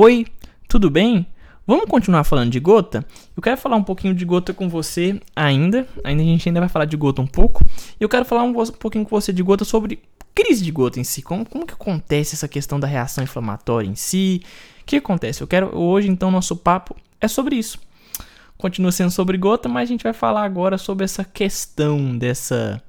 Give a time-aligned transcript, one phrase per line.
[0.00, 0.26] Oi,
[0.68, 1.26] tudo bem?
[1.66, 3.04] Vamos continuar falando de gota?
[3.36, 5.88] Eu quero falar um pouquinho de gota com você ainda.
[6.04, 7.64] Ainda a gente ainda vai falar de gota um pouco.
[7.98, 10.00] E eu quero falar um, pouquinho com você de gota sobre
[10.32, 11.20] crise de gota em si.
[11.20, 14.40] Como, como que acontece essa questão da reação inflamatória em si?
[14.82, 15.42] O que acontece?
[15.42, 17.80] Eu quero hoje então nosso papo é sobre isso.
[18.56, 22.80] Continua sendo sobre gota, mas a gente vai falar agora sobre essa questão dessa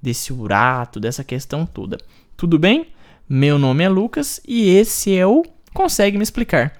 [0.00, 1.98] desse urato, dessa questão toda.
[2.38, 2.86] Tudo bem?
[3.28, 5.44] Meu nome é Lucas e esse é o
[5.78, 6.72] Consegue Me Explicar.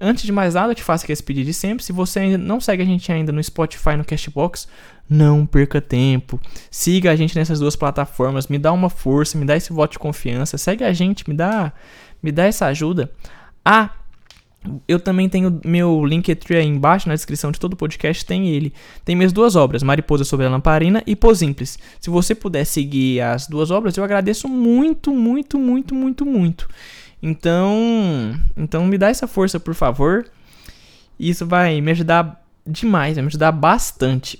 [0.00, 1.84] Antes de mais nada, eu te faço aquele pedido de sempre.
[1.84, 4.66] Se você ainda não segue a gente ainda no Spotify, no Cashbox,
[5.06, 6.40] não perca tempo.
[6.70, 9.98] Siga a gente nessas duas plataformas, me dá uma força, me dá esse voto de
[9.98, 10.56] confiança.
[10.56, 11.74] Segue a gente, me dá,
[12.22, 13.12] me dá essa ajuda.
[13.62, 13.90] Ah,
[14.88, 18.72] eu também tenho meu Linktree aí embaixo na descrição de todo o podcast, tem ele.
[19.04, 21.78] Tem minhas duas obras, Mariposa sobre a Lamparina e Posimples.
[22.00, 26.66] Se você puder seguir as duas obras, eu agradeço muito, muito, muito, muito, muito.
[27.22, 30.26] Então, então me dá essa força, por favor.
[31.18, 34.38] Isso vai me ajudar demais, vai me ajudar bastante.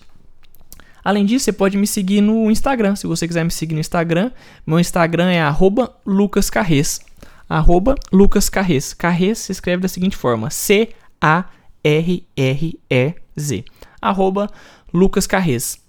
[1.02, 2.94] Além disso, você pode me seguir no Instagram.
[2.94, 4.30] Se você quiser me seguir no Instagram,
[4.66, 5.40] meu Instagram é
[6.04, 7.00] lucascarres.
[8.12, 8.92] Lucascarres.
[8.92, 10.94] Carres se escreve da seguinte forma: C-A-R-R-E-Z.
[14.92, 15.88] Lucascarres.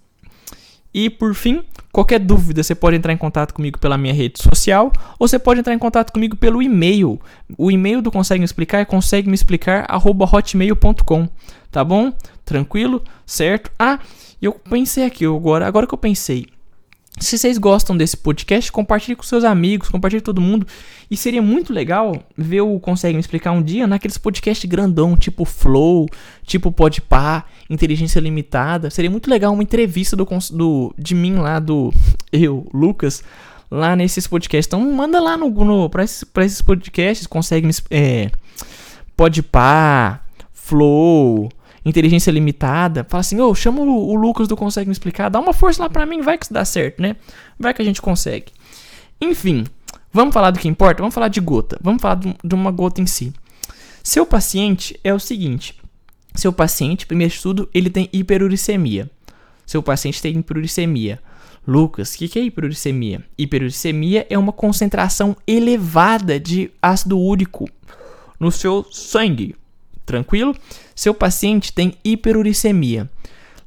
[0.92, 4.92] E por fim, qualquer dúvida você pode entrar em contato comigo pela minha rede social
[5.18, 7.20] ou você pode entrar em contato comigo pelo e-mail.
[7.56, 11.28] O e-mail do Consegue Me Explicar é consegue me explicar hotmail.com,
[11.70, 12.12] tá bom?
[12.44, 13.02] Tranquilo?
[13.24, 13.70] Certo?
[13.78, 14.00] Ah,
[14.42, 16.46] eu pensei aqui agora, agora que eu pensei,
[17.18, 20.66] se vocês gostam desse podcast, compartilhe com seus amigos, compartilhe com todo mundo.
[21.10, 25.44] E seria muito legal ver o Consegue Me Explicar um dia naqueles podcasts grandão, tipo
[25.44, 26.06] Flow,
[26.44, 28.90] tipo Podpah, Inteligência Limitada.
[28.90, 31.92] Seria muito legal uma entrevista do, do, de mim lá, do
[32.32, 33.24] eu, Lucas,
[33.70, 34.68] lá nesses podcasts.
[34.68, 37.74] Então manda lá no, no, pra, esses, pra esses podcasts, Consegue Me...
[37.90, 38.30] É,
[39.16, 40.20] Podpah,
[40.52, 41.50] Flow
[41.84, 45.40] inteligência limitada, fala assim, ô, oh, chama o, o, Lucas do Consegue Me Explicar, dá
[45.40, 47.16] uma força lá pra mim, vai que isso dá certo, né?
[47.58, 48.52] Vai que a gente consegue.
[49.20, 49.64] Enfim,
[50.12, 51.02] vamos falar do que importa?
[51.02, 51.78] Vamos falar de gota.
[51.82, 53.32] Vamos falar de uma gota em si.
[54.02, 55.78] Seu paciente é o seguinte,
[56.34, 59.10] seu paciente, primeiro estudo, ele tem hiperuricemia.
[59.66, 61.20] Seu paciente tem hiperuricemia.
[61.66, 63.24] Lucas, o que, que é hiperuricemia?
[63.36, 67.68] Hiperuricemia é uma concentração elevada de ácido úrico
[68.38, 69.54] no seu sangue.
[70.10, 70.56] Tranquilo?
[70.92, 73.08] Seu paciente tem hiperuricemia.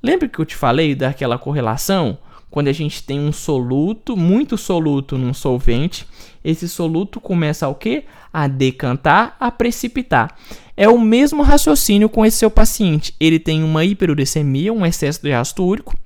[0.01, 2.17] Lembra que eu te falei daquela correlação?
[2.51, 6.05] Quando a gente tem um soluto, muito soluto num solvente,
[6.43, 8.03] esse soluto começa o quê?
[8.33, 10.35] A decantar, a precipitar.
[10.75, 13.15] É o mesmo raciocínio com esse seu paciente.
[13.21, 15.97] Ele tem uma hiperuricemia, um excesso de ácido úrico.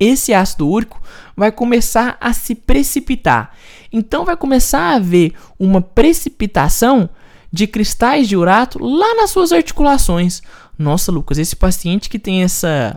[0.00, 1.00] Esse ácido úrico
[1.36, 3.54] vai começar a se precipitar.
[3.92, 7.08] Então vai começar a haver uma precipitação
[7.54, 10.42] de cristais de urato lá nas suas articulações.
[10.76, 12.92] Nossa, Lucas, esse paciente que tem essa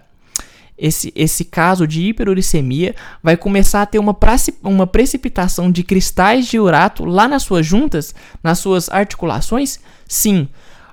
[0.75, 4.17] esse, esse caso de hiperuricemia vai começar a ter uma,
[4.63, 9.79] uma precipitação de cristais de urato lá nas suas juntas, nas suas articulações?
[10.07, 10.47] Sim.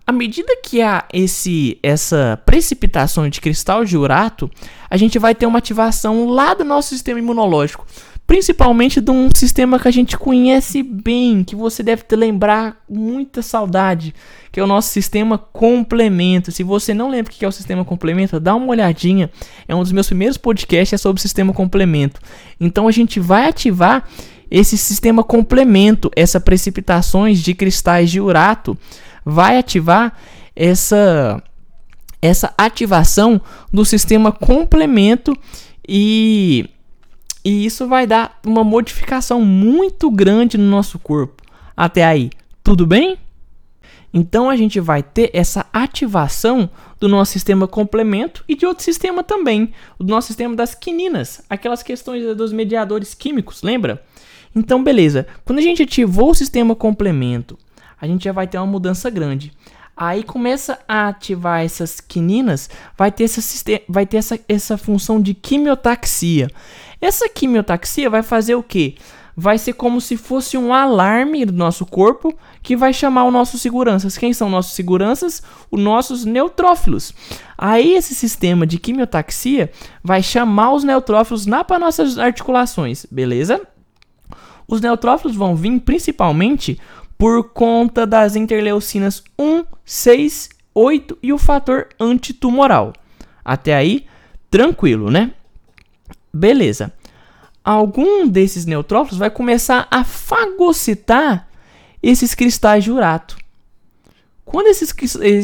[0.06, 4.50] À medida que há esse, essa precipitação de cristal de urato,
[4.90, 7.86] a gente vai ter uma ativação lá do nosso sistema imunológico
[8.26, 13.42] principalmente de um sistema que a gente conhece bem, que você deve te lembrar muita
[13.42, 14.14] saudade,
[14.50, 16.50] que é o nosso sistema complemento.
[16.50, 19.30] Se você não lembra o que é o sistema complemento, dá uma olhadinha.
[19.68, 22.20] É um dos meus primeiros podcasts é sobre o sistema complemento.
[22.58, 24.08] Então a gente vai ativar
[24.50, 28.78] esse sistema complemento, essas precipitações de cristais de urato,
[29.24, 30.12] vai ativar
[30.54, 31.42] essa
[32.22, 33.38] essa ativação
[33.70, 35.36] do sistema complemento
[35.86, 36.70] e
[37.44, 41.42] e isso vai dar uma modificação muito grande no nosso corpo.
[41.76, 42.30] Até aí,
[42.62, 43.18] tudo bem?
[44.12, 49.24] Então a gente vai ter essa ativação do nosso sistema complemento e de outro sistema
[49.24, 54.02] também, o nosso sistema das quininas, aquelas questões dos mediadores químicos, lembra?
[54.54, 55.26] Então, beleza.
[55.44, 57.58] Quando a gente ativou o sistema complemento,
[58.00, 59.52] a gente já vai ter uma mudança grande.
[59.96, 62.68] Aí começa a ativar essas quininas,
[62.98, 63.40] vai ter essa,
[63.88, 66.50] vai ter essa, essa função de quimiotaxia.
[67.00, 68.96] Essa quimiotaxia vai fazer o quê?
[69.36, 73.60] Vai ser como se fosse um alarme do nosso corpo que vai chamar os nossos
[73.60, 74.16] seguranças.
[74.16, 75.42] Quem são nossos seguranças?
[75.70, 77.12] Os nossos neutrófilos.
[77.58, 79.70] Aí esse sistema de quimiotaxia
[80.02, 83.60] vai chamar os neutrófilos lá para nossas articulações, beleza?
[84.66, 86.78] Os neutrófilos vão vir principalmente
[87.24, 92.92] por conta das interleucinas 1, 6, 8 e o fator antitumoral.
[93.42, 94.04] Até aí,
[94.50, 95.32] tranquilo, né?
[96.30, 96.92] Beleza.
[97.64, 101.48] Algum desses neutrófilos vai começar a fagocitar
[102.02, 103.38] esses cristais de urato.
[104.44, 104.94] Quando esses,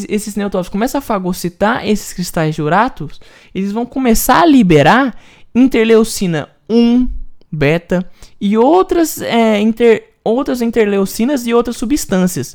[0.07, 3.09] esses neutrófilos começam a fagocitar esses cristais de urato,
[3.55, 5.17] eles vão começar a liberar
[5.55, 7.09] interleucina 1,
[7.51, 8.07] beta
[8.39, 12.55] e outras, é, inter, outras interleucinas e outras substâncias.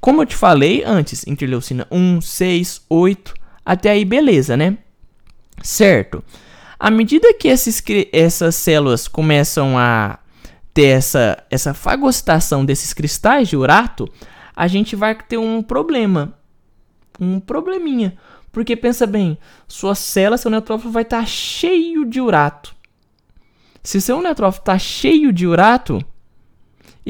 [0.00, 3.34] Como eu te falei antes, interleucina 1, 6, 8,
[3.64, 4.78] até aí beleza, né?
[5.62, 6.24] Certo.
[6.78, 10.18] À medida que esses, essas células começam a
[10.72, 14.08] ter essa, essa fagocitação desses cristais de urato,
[14.56, 16.34] a gente vai ter um problema.
[17.20, 18.16] Um probleminha.
[18.50, 22.74] Porque pensa bem, sua célula, seu neutrófilo vai estar tá cheio de urato.
[23.82, 26.04] Se seu neutrófilo está cheio de urato,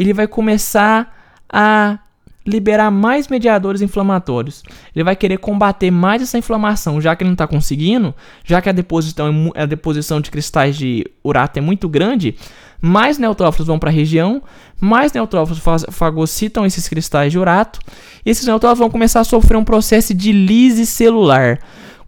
[0.01, 1.15] ele vai começar
[1.47, 1.99] a
[2.47, 4.63] liberar mais mediadores inflamatórios.
[4.97, 8.71] Ele vai querer combater mais essa inflamação, já que ele não está conseguindo, já que
[8.71, 12.35] a deposição, a deposição de cristais de urato é muito grande,
[12.81, 14.43] mais neutrófilos vão para a região,
[14.81, 17.79] mais neutrófilos fagocitam esses cristais de urato,
[18.25, 21.59] e esses neutrófilos vão começar a sofrer um processo de lise celular.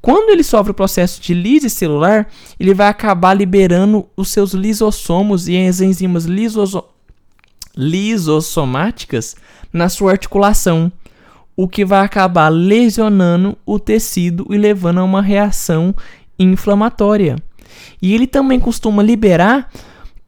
[0.01, 2.27] Quando ele sofre o processo de lise celular,
[2.59, 6.83] ele vai acabar liberando os seus lisossomos e as enzimas lisoso
[7.77, 9.37] lisossomáticas
[9.73, 10.93] na sua articulação,
[11.57, 15.95] o que vai acabar lesionando o tecido e levando a uma reação
[16.39, 17.37] inflamatória.
[18.01, 19.71] E ele também costuma liberar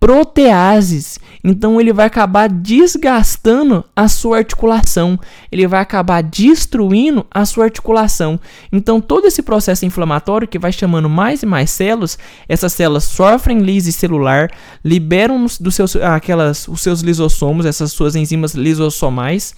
[0.05, 1.19] proteases.
[1.43, 5.19] Então ele vai acabar desgastando a sua articulação,
[5.51, 8.39] ele vai acabar destruindo a sua articulação.
[8.71, 13.61] Então todo esse processo inflamatório que vai chamando mais e mais células, essas células sofrem
[13.61, 14.51] lise celular,
[14.85, 19.55] liberam dos seus aquelas os seus lisossomos, essas suas enzimas lisossomais,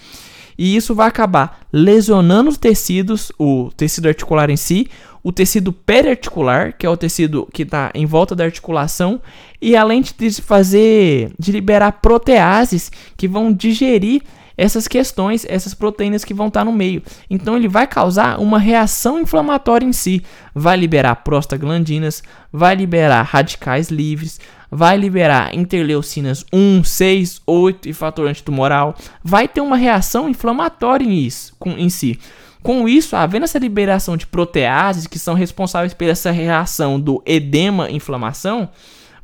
[0.58, 4.88] e isso vai acabar lesionando os tecidos, o tecido articular em si,
[5.22, 9.20] o tecido periarticular, que é o tecido que está em volta da articulação,
[9.60, 14.22] e além de fazer, de liberar proteases que vão digerir
[14.56, 17.02] essas questões, essas proteínas que vão estar tá no meio.
[17.28, 20.22] Então ele vai causar uma reação inflamatória em si,
[20.54, 22.22] vai liberar prostaglandinas,
[22.52, 24.40] vai liberar radicais livres,
[24.70, 31.18] vai liberar interleucinas 1, 6, 8 e fator antitumoral, vai ter uma reação inflamatória em,
[31.18, 32.18] isso, com, em si.
[32.62, 38.68] Com isso, havendo essa liberação de proteases que são responsáveis por essa reação do edema-inflamação,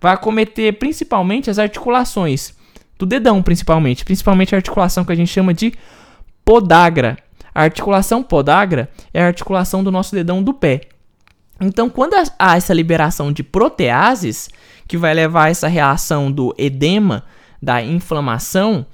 [0.01, 2.55] vai acometer principalmente as articulações
[2.99, 5.73] do dedão, principalmente, principalmente a articulação que a gente chama de
[6.45, 7.19] podagra.
[7.55, 10.83] A articulação podagra é a articulação do nosso dedão do pé.
[11.61, 14.49] Então, quando há essa liberação de proteases,
[14.93, 17.25] que vai levar a essa reação do edema,
[17.63, 18.85] da inflamação,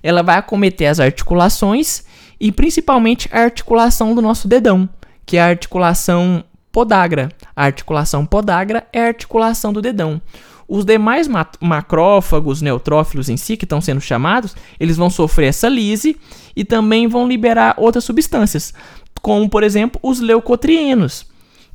[0.00, 2.04] ela vai acometer as articulações
[2.38, 4.88] e principalmente a articulação do nosso dedão,
[5.26, 7.28] que é a articulação podagra.
[7.56, 10.22] A articulação podagra é a articulação do dedão.
[10.68, 11.28] Os demais
[11.60, 16.16] macrófagos, neutrófilos em si, que estão sendo chamados, eles vão sofrer essa lise
[16.54, 18.72] e também vão liberar outras substâncias,
[19.20, 21.26] como por exemplo os leucotrienos,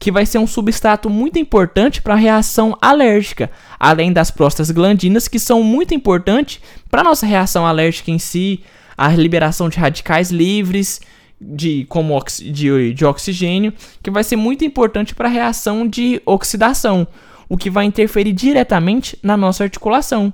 [0.03, 5.39] que vai ser um substrato muito importante para a reação alérgica, além das prostaglandinas, que
[5.39, 6.59] são muito importantes
[6.91, 8.65] para a nossa reação alérgica em si,
[8.97, 10.99] a liberação de radicais livres,
[11.39, 13.71] de, como de, de oxigênio,
[14.03, 17.07] que vai ser muito importante para a reação de oxidação,
[17.47, 20.33] o que vai interferir diretamente na nossa articulação.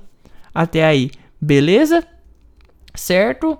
[0.52, 2.04] Até aí, beleza?
[2.92, 3.56] Certo?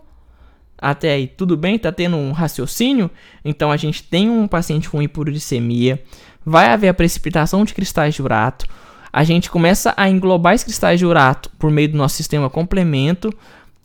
[0.81, 1.79] Até aí, tudo bem?
[1.79, 3.11] Tá tendo um raciocínio?
[3.45, 6.03] Então a gente tem um paciente com hiporuricemia,
[6.45, 8.67] vai haver a precipitação de cristais de urato,
[9.13, 13.33] a gente começa a englobar esses cristais de urato por meio do nosso sistema complemento,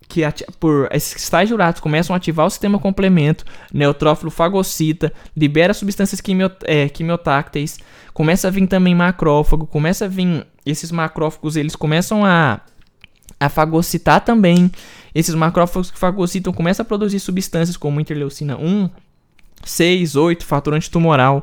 [0.07, 0.21] que
[0.59, 6.21] por esses cristais de urato começam a ativar o sistema complemento, neutrófilo fagocita, libera substâncias
[6.21, 7.79] quimiot é, quimiotácteis,
[8.13, 12.61] começa a vir também macrófago, começa a vir esses macrófagos, eles começam a
[13.39, 14.71] a fagocitar também.
[15.15, 18.89] Esses macrófagos que fagocitam começam a produzir substâncias como interleucina 1,
[19.63, 21.41] 6, 8, fator antitumoral,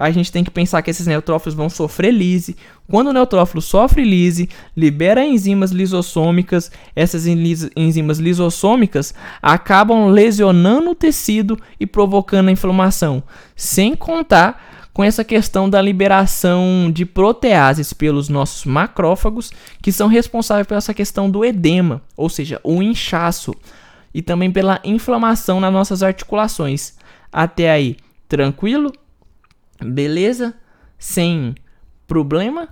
[0.00, 2.56] a gente tem que pensar que esses neutrófilos vão sofrer lise.
[2.88, 6.72] Quando o neutrófilo sofre lise, libera enzimas lisossômicas.
[6.96, 9.12] Essas enzimas lisossômicas
[9.42, 13.22] acabam lesionando o tecido e provocando a inflamação.
[13.54, 20.66] Sem contar com essa questão da liberação de proteases pelos nossos macrófagos, que são responsáveis
[20.66, 23.54] por essa questão do edema, ou seja, o inchaço,
[24.12, 26.98] e também pela inflamação nas nossas articulações.
[27.32, 27.96] Até aí,
[28.28, 28.92] tranquilo?
[29.82, 30.52] Beleza?
[30.98, 31.54] Sem
[32.06, 32.68] problema?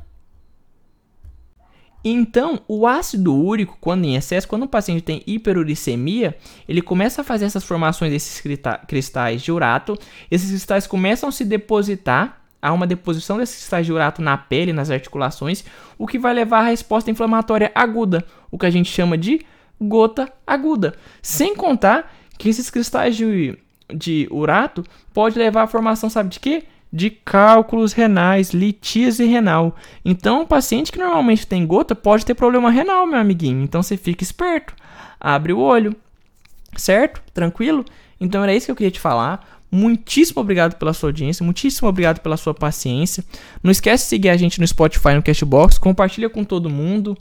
[2.04, 6.36] Então, o ácido úrico, quando em excesso, quando o paciente tem hiperuricemia,
[6.68, 8.42] ele começa a fazer essas formações desses
[8.86, 9.98] cristais de urato.
[10.30, 14.72] Esses cristais começam a se depositar, há uma deposição desses cristais de urato na pele,
[14.72, 15.64] nas articulações,
[15.98, 19.44] o que vai levar à resposta inflamatória aguda, o que a gente chama de
[19.80, 20.94] gota aguda.
[21.20, 23.58] Sem contar que esses cristais de,
[23.92, 26.64] de urato pode levar à formação, sabe de quê?
[26.92, 29.76] De cálculos renais, litíase renal.
[30.04, 33.62] Então, um paciente que normalmente tem gota pode ter problema renal, meu amiguinho.
[33.62, 34.75] Então, você fica esperto.
[35.21, 35.95] Abre o olho.
[36.76, 37.23] Certo?
[37.35, 37.85] Tranquilo?
[38.21, 39.47] Então, era isso que eu queria te falar.
[39.71, 43.23] Muitíssimo obrigado pela sua audiência, muitíssimo obrigado pela sua paciência.
[43.62, 47.16] Não esquece de seguir a gente no Spotify, no Cashbox, compartilha com todo mundo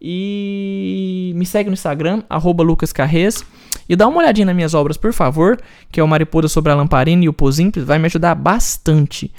[0.00, 2.24] e me segue no Instagram,
[2.58, 3.44] lucascarres.
[3.88, 5.60] E dá uma olhadinha nas minhas obras, por favor,
[5.90, 9.32] que é o Mariposa sobre a Lamparina e o Posimples, vai me ajudar bastante.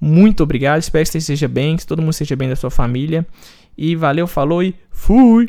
[0.00, 3.26] Muito obrigado, espero que você esteja bem, que todo mundo esteja bem da sua família.
[3.76, 5.48] E valeu, falou e fui!